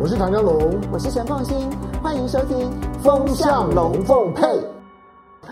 [0.00, 1.70] 我是唐江龙，我是陈凤新，
[2.02, 4.42] 欢迎收听《风向龙凤配》。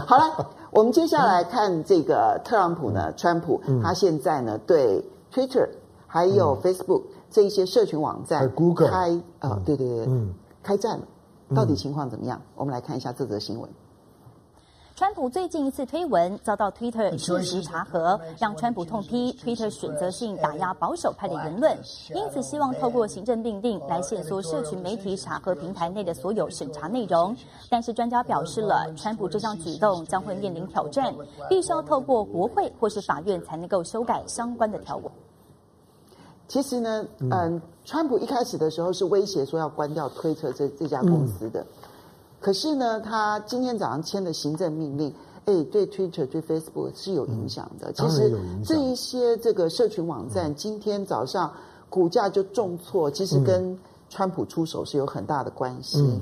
[0.00, 5.02] 好了，我们接下来看这个特朗普呢，川普，嗯、他现在呢对
[5.32, 5.68] Twitter
[6.08, 8.90] 还有 Facebook、嗯、这一些社群网站，Google。
[8.90, 11.04] 开啊、呃，对对对，嗯，开战了，
[11.54, 12.36] 到底情况怎么样？
[12.38, 13.70] 嗯、我们来看一下这则新闻。
[14.96, 21.76] 川普最近一次推文遭到 Twitter 即时查核，让川普痛批 Twitter 选择性打压保守派的言论，
[22.14, 27.36] 因此希望透过行政命令来限缩社群媒体查核平台内的所有审查内容。
[27.68, 31.12] 但是专家表示了，川普这项举动将会面临挑战，
[31.48, 35.10] 必须要透过国会或是法院才能够修改相关的条文。
[36.46, 41.62] 其实呢，嗯，川普一开始的时候是威胁说要关掉 Twitter 这这家公司的。
[41.62, 41.66] 嗯
[42.44, 45.10] 可是呢，他今天早上签的行政命令，
[45.46, 47.90] 哎，对 Twitter、对 Facebook 是有影响的。
[47.90, 51.50] 嗯、其实这一些这个社群网站今天早上
[51.88, 53.78] 股价就重挫，其实跟
[54.10, 56.02] 川普出手是有很大的关系。
[56.02, 56.20] 嗯、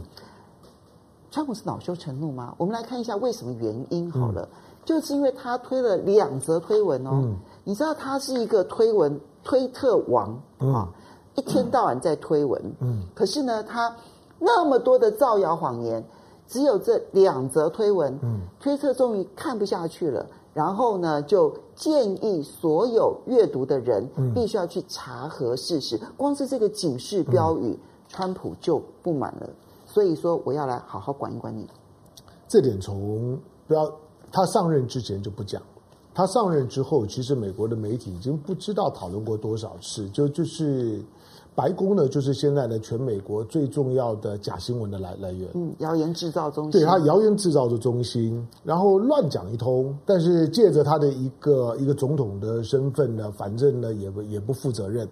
[1.33, 2.55] 川普是恼羞成怒吗？
[2.57, 4.49] 我们来看一下为什么原因好了，嗯、
[4.85, 7.11] 就是因为他推了两则推文哦。
[7.15, 10.89] 嗯、你知道他是一个推文推特王啊，
[11.35, 12.63] 一天到晚在推文。
[12.79, 13.93] 嗯，可是呢，他。
[14.45, 16.05] 那么多的造谣谎言，
[16.49, 24.05] 只有这两则推文，嗯，推测终于看不下去了，然后呢，就建议所有阅读的人
[24.35, 25.97] 必须要去查核事实。
[26.03, 29.49] 嗯、光是这个警示标语，嗯、川普就不满了，
[29.87, 31.65] 所以说我要来好好管一管你。
[32.49, 33.89] 这点从不要
[34.33, 35.63] 他上任之前就不讲，
[36.13, 41.01] 他上任之后，其实美国的媒体已经不知道讨论过多少次，就就是。
[41.55, 45.51] 白宫呢，就是现在的全美国最重要的假新闻的来来源。
[45.55, 46.73] 嗯，谣言制造中心。
[46.73, 55.07] 对，它谣言制造的中心，然后乱讲一通，但是借着他的一个一个总统的身份呢，反正呢也不也不负责任。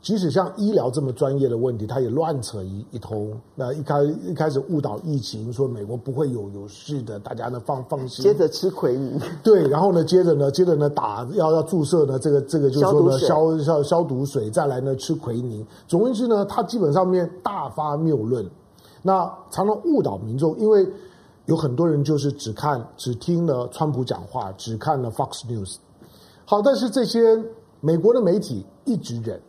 [0.00, 3.32] 即使像医疗这么专业的问题，他也乱扯一一通。
[3.56, 8.22] 那一开一开始误导疫情，说美国不会有有事的，大家呢放放心。
[8.22, 9.20] 接着吃奎宁。
[9.42, 15.66] 对，然后呢，接着呢，接着呢打要要注射呢，这个这个就是说呢消消消毒水，再来呢吃奎宁。
[15.88, 18.48] 总而言之呢，他基本上面大发谬论，
[19.02, 20.86] 那常常误导民众，因为
[21.46, 25.76] 有很多人就是只看只听了川普讲话，只看了 Fox News。
[26.44, 27.36] 好，但是这些
[27.80, 29.40] 美国的媒体一直忍。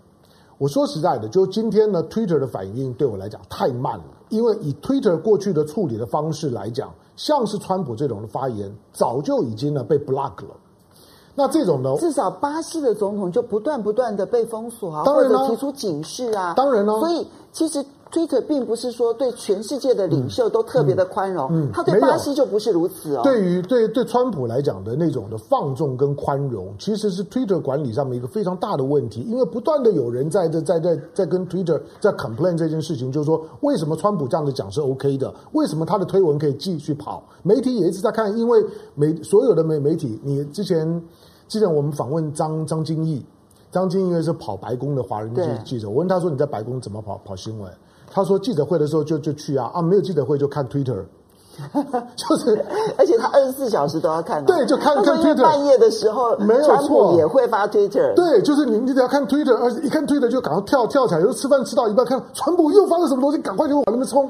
[0.60, 10.58] 我说实在的，就今天呢，Twitter 的反应对我来讲太慢了，因为以 Twitter 过去的处理的方式来讲，像是川普这种的发言，早就已经呢被 block 了。
[11.34, 17.84] 那这种呢，至少巴西的总统就不断不断的被封锁啊，或者提出警示啊，当然了，所以其实。
[18.12, 23.22] Twitter 并不是说对全世界的领袖都特别的宽容，嗯，嗯，他对巴西就不是如此哦。
[23.24, 37.24] 对于对对川普来讲的那种的放纵跟宽容，其实是 Twitter 管理上面一个非常大的问题，因为不断的有人在在在在在跟 Twitter 在 complain 这件事情，就是说为什么川普这样子讲是 OK 的，为什么他的推文可以继续跑？
[37.44, 38.66] 媒体也一直在看，因为
[38.96, 41.02] 媒所有的媒媒体，你之前
[41.48, 43.24] 之前我们访问张张金义，
[43.72, 47.72] 张金义因为是跑白宫的华人记记者，我问他说你在白宫怎么跑跑新闻？
[48.12, 51.04] 他说记者会的时候就就去啊啊，没有记者会就看 Twitter，
[52.16, 52.66] 就是，
[52.98, 55.44] 而且他二十四小时都要看，对，就看看 Twitter。
[55.44, 58.14] 半夜的时候，没有错，也会发 Twitter。
[58.16, 64.30] 对，就是你你只要看 Twitter，而且一看 Twitter 就赶快跳跳起来，有时吃饭吃到一半看川普又发了什么东西，赶快就往那边冲。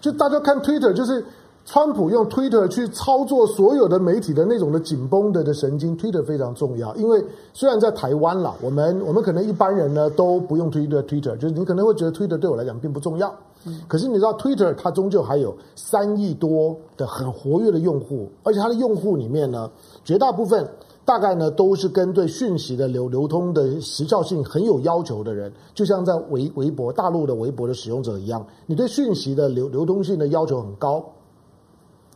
[0.00, 1.24] 就大家看 Twitter 就是。
[1.66, 6.94] 川普用 Twitter 去操作所有的媒体的那种的紧绷的的神经，Twitter 非常重要。
[6.96, 13.34] 因为虽然在台湾啦，我们我们可能一般人呢都不用 Twitter，Twitter 就是你可能会觉得 Twitter 对我来讲并不重要。
[13.64, 13.80] 嗯。
[13.88, 19.70] 可是你知道 Twitter 它终究还有三亿多的很活跃的用户，而且它的用户里面呢，
[20.04, 20.68] 绝大部分
[21.06, 31.02] 大概呢都是跟对讯息的流流通的时效性很有要求的人，就像在微微博大陆的微博的使用者一样，你对讯息的流流通性的要求很高。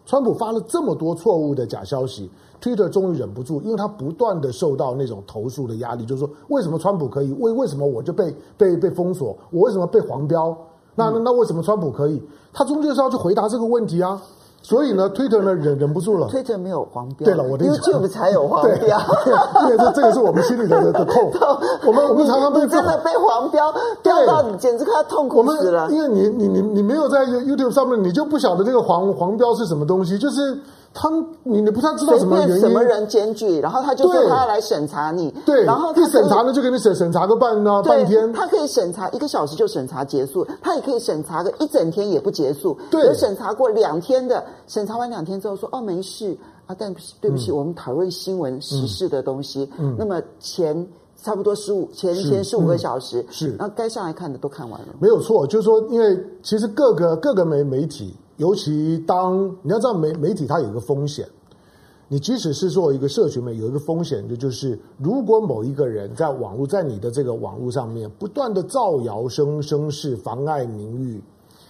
[0.09, 2.31] 川普发了这么多错误的假消息
[2.63, 10.57] ，Twitter 终于忍不住，因为他不断的受到那种投诉的压力，就是说，为什么川普可以，为为什么我就被被被封锁，我为什么被黄标？
[10.95, 12.23] 那那那为什么川普可以？
[12.55, 14.19] 他终究是要去回答这个问题啊。
[14.63, 16.29] 所以呢，Twitter 呢忍忍不住了。
[16.29, 17.25] Twitter 没有黄标。
[17.25, 17.77] 对了，我的意思。
[17.77, 18.75] YouTube 才有黄标。
[18.75, 21.33] 对，这这个是我们心里的的 痛。
[21.87, 23.73] 我们我们常常被真的被黄标
[24.03, 25.89] 掉到你简直快要痛苦死了。
[25.91, 30.59] 因为你你你你没有在 YouTube 上面，你就不晓得这个黄黄标是什么东西，就是。
[30.95, 31.09] 他
[31.43, 46.37] 你你不太知道什么原因，什么人检举，然后他就说他要来审查你，对，然后一审查呢就给你审审查个半啊半天，他可以审查一个小时就审查结束，他也可以审查个一整天也不结束，对，有审查过两天的，审查完两天之后说哦没事
[46.67, 50.87] 啊，但对不起，嗯、我们讨论新闻时事的东西，嗯，那么前。
[51.21, 54.87] 差不多十五前前十五个小时，是，那该上来看的都看完了。
[55.01, 61.29] 没有错，就是说，因为其实各个各个媒媒体，尤其当你要知道媒媒体它有一个风险。
[62.11, 71.23] 你即使是做一个社群媒，有一个风险，就就是如果某一个人在网络，在你的这个网络上面不断的造谣生生事，妨碍名誉，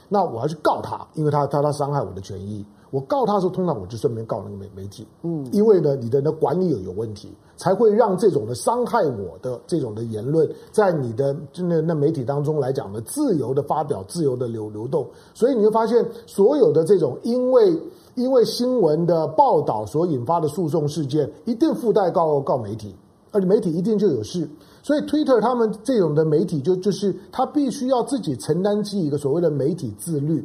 [0.09, 2.65] 那我要去告他，因为他他他伤害我的权益。
[2.91, 15.07] 我告他的时候，通常我就顺便告那个媒媒体，嗯，因为呢，你的那管理有有问题，才会让这种的伤害我的这种的言论，在你的那那媒体当中来讲呢，自由的发表，自由的流流动。
[15.35, 17.79] 所以你会发现，所有的这种因为。
[18.15, 22.93] 因为新闻的报道所引发的诉讼事件，一定附带告告媒体，
[23.31, 24.51] 而且媒体一定就有事。
[24.83, 30.45] 所以，Twitter 他们这种的媒体就就是他必须要自己承担起一个所谓的媒体自律。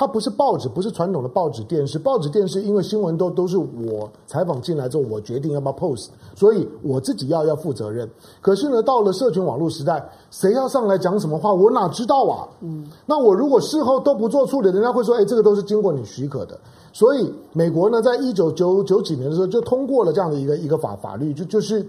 [0.00, 1.98] 它不是报纸，不是传统的报纸、电视。
[1.98, 8.10] 报纸、电视，因为新闻都都是我采访进来之后，我决定要不要 post，所以我自己要要负责任。
[8.40, 12.48] 可是呢，到了社群网络时代，谁要上来讲什么话，我哪知道啊？
[12.62, 16.58] 嗯，那我如果事后都不做处理，人家会说，哎，这个都是经过你许可的。
[16.94, 21.86] 所以，美国呢，在一九九九几年的时候，就通过了这样的一个一个法法律，就就是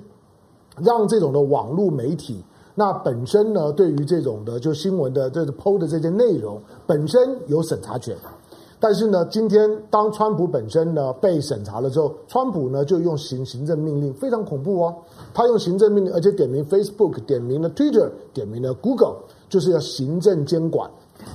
[0.83, 2.43] 让这种的网络媒体。
[2.81, 8.17] 那本身呢，对于这种的就新闻的这个 PO 的这些内容本身有审查权，
[8.79, 14.95] 但是呢，今天当川普本身呢被审查了之后，川普呢就用行行政命令，非常恐怖哦，
[15.31, 19.17] 他用行政命令，而且点名 Facebook，点名了 Twitter，点名了 Google，
[19.47, 20.89] 就是要行政监管。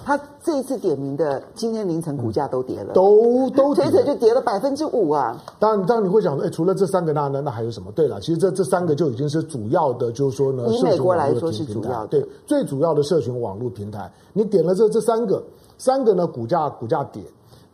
[0.04, 5.36] 他这一次点名的，今天凌晨股价都跌了，都都跌了，就跌了百分之五啊！
[5.58, 7.90] 当然，当然你会想说，哎，除了这三个，那那那还有什么？
[7.92, 14.08] 对了，其实这这三个就已经是主要的，就是说呢，以美国来说是主要的，对，最主要的社群网络平台。
[14.32, 15.42] 你点了这这三个，
[15.76, 17.22] 三个呢，股价股价跌，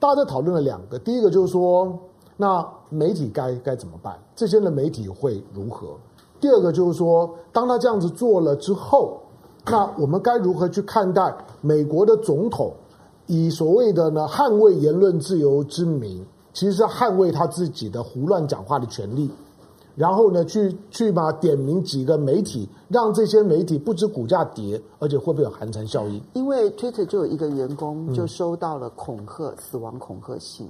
[0.01, 1.93] 大家在讨论了两个，第一个就是说，
[2.37, 4.19] 那媒体该该怎么办？
[4.35, 5.89] 这些的媒体会如何？
[6.41, 9.19] 第二个就是说，当他这样子做了之后。
[9.65, 12.73] 那我们该如何去看待美国的总统
[13.27, 19.31] 以所谓的呢捍卫言论自由之名，其实是捍卫他自己的胡乱讲话的权利，
[19.95, 26.21] 然后呢去去把点名几个媒体，让这些媒体不知股价跌，而且会不会有寒蝉效应？
[26.35, 30.69] 因为 Twitter 就有一个员工就收到了恐吓、嗯、死亡恐吓信，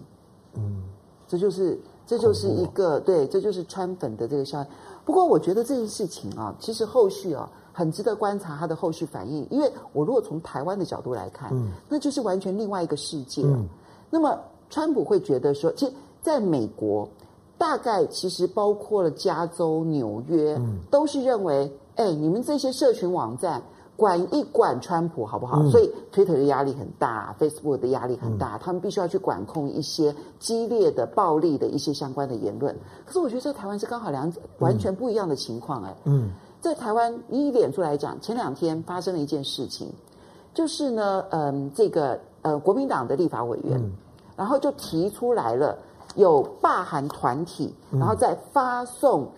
[0.54, 0.82] 嗯，
[1.26, 4.66] 这就是这就是一个对，这就是川粉的这个效应。
[5.04, 7.48] 不过我觉得这件事情啊，其实后续啊。
[7.74, 13.40] 很值得观察它的后续反应，因为我如果从台湾的角度来看，嗯，那就是完全另外一个世界。
[13.46, 13.66] 嗯，
[14.10, 14.38] 那么
[14.68, 17.08] 川普会觉得说，其实在美国，
[17.56, 23.62] 大概其实包括了加州、纽约，嗯，都是认为，哎，你们这些社群网站
[23.96, 25.60] 管一管川普好不好？
[25.60, 32.76] 嗯，所以 Twitter 的压力很大，Facebook 的压力很大，嗯，他们必须要去管控一些激烈的、暴力的一些相关的言论。
[33.04, 36.30] 可是我觉得在台湾是刚好两者完全不一样的情况，哎，嗯。
[36.60, 39.92] 在台湾，以脸书来讲，前两天发生了一件事情，
[40.54, 43.90] 就是呢，嗯，这个呃，国民党的立法委员，嗯、
[44.36, 45.76] 然后就提出来了
[46.14, 49.28] 有罢韩团体，然后再发送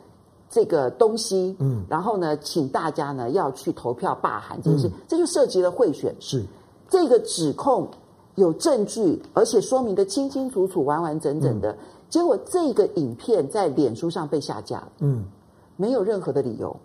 [0.54, 6.44] 这个东西，嗯，然后呢，请大家呢要去投票罢韩这件事，嗯、这就涉及了贿选，是
[6.88, 7.88] 这个指控
[8.36, 11.78] 有证据，而且说明的清清楚楚、完完整整的，嗯、
[12.08, 15.24] 结果这个影片在脸书上被下架了，嗯，
[15.76, 16.76] 没有任何的理由。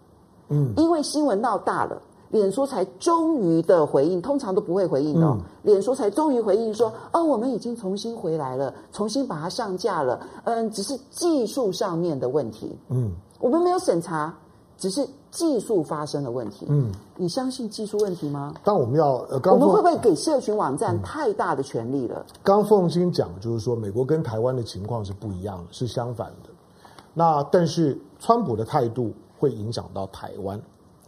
[0.47, 2.01] 嗯，因为新闻闹大了，
[2.31, 5.37] 脸书才终于的回应，通常都不会回应的哦。
[5.37, 10.19] 嗯，脸书才终于回应说：“哦，我们已经重新回来了，重新把它上架了。
[10.45, 12.75] 嗯，只是技术上面的问题。
[12.89, 14.33] 嗯，我们没有审查，
[14.77, 16.65] 只是技术发生的问题。
[16.69, 18.53] 嗯，你相信技术问题吗？
[18.63, 22.25] 但我们要呃，我们会不会给社群网站太大的权利了？
[22.43, 26.49] 刚凤馨讲就是说，美国跟台湾的情况是不一样的，是相反的。
[27.13, 29.11] 那但是川普的态度。
[29.39, 30.61] 会影响到台湾，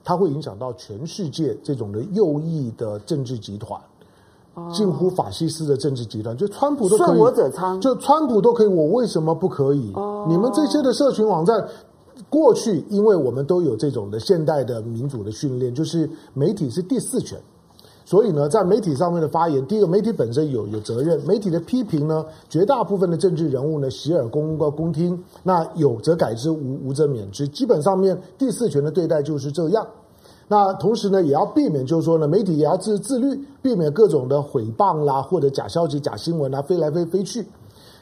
[0.05, 3.77] 它会影响到全世界这种的右翼的政治集团，
[4.71, 9.93] 近乎法西斯的政治集团，就川普都可以，顺我者昌，就川普都可以，我为什么不可以？
[10.29, 11.67] 你们这些的社群网站，
[12.30, 17.39] 过去因为我们都有这种的现代的民主的训练，就是媒体是第四权。
[18.03, 25.18] 所以呢，在媒体上面的发言，第一个，媒体本身有有责任；媒体的批评呢，绝大部分的政治人物呢，洗耳恭恭听。
[25.44, 27.48] 那有则改之，无无则免之。
[27.48, 29.88] 基本上面第四权的对待就是这样。
[30.50, 37.46] 那同时呢，也要避免，就是说呢，媒体也要自自律，避免各种的诽谤啦，或者假消息、假新闻啊，飞来飞飞去。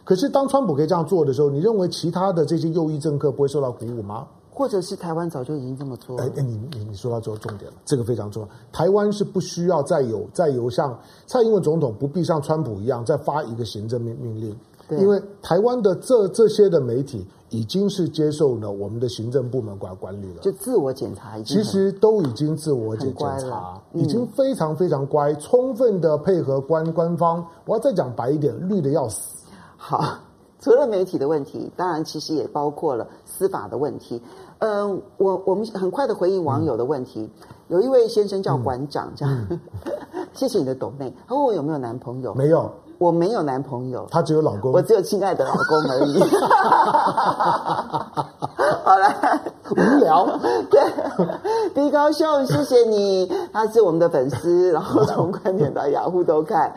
[0.09, 4.25] 可是当川普可以这样做的时候，你认为其他的这些右翼政客不会受到鼓舞吗？
[4.49, 6.23] 或者是台湾早就已经这么做了。
[6.23, 8.49] 哎哎，你你你说到这个重点了，这个非常重要。
[8.71, 14.57] 台湾是不需要再有再有像蔡英文总统不必像川普一样再发一个行政命命令。
[14.97, 27.45] 因为台湾的这这些的媒体已经是接受了我们的行政部门管管理了，就自我检查已经，其实都已经自我检检查，已经非常非常乖，嗯、充分的配合官官方。
[27.65, 29.38] 我要再讲白一点，绿的要死。
[29.81, 30.03] 好，
[30.59, 34.21] 除了媒体的问题，当然其实也包括了司法的问题。
[34.59, 37.21] 嗯、呃，我我们很快的回应网友的问题。
[37.21, 37.29] 嗯、
[37.69, 39.59] 有一位先生叫馆长，这样，嗯、
[40.35, 41.15] 谢谢你的抖内。
[41.27, 42.33] 他问我有没有男朋友？
[42.33, 42.69] 没有。
[42.97, 46.19] 我没有男朋友，他只有老公，我只有亲爱的老公而已。
[48.83, 49.39] 好了，
[49.71, 50.27] 无聊。
[50.69, 50.81] 对，
[51.73, 56.73] 低高秀，谢谢你，他是我们的粉丝，然后从观点到雅虎都看。